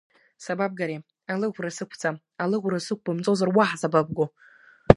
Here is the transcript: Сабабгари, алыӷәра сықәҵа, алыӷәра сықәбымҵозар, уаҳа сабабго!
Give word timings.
Сабабгари, 0.43 1.05
алыӷәра 1.33 1.71
сықәҵа, 1.77 2.09
алыӷәра 2.43 2.79
сықәбымҵозар, 2.85 3.49
уаҳа 3.57 3.77
сабабго! 3.81 4.25